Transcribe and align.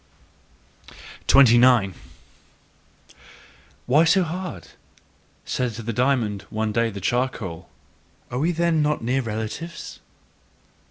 29. 1.27 1.93
"Why 3.85 4.03
so 4.03 4.23
hard!" 4.23 4.69
said 5.45 5.73
to 5.75 5.83
the 5.83 5.93
diamond 5.93 6.41
one 6.49 6.71
day 6.71 6.89
the 6.89 6.99
charcoal; 6.99 7.69
"are 8.31 8.39
we 8.39 8.51
then 8.51 8.81
not 8.81 9.03
near 9.03 9.21
relatives?" 9.21 9.99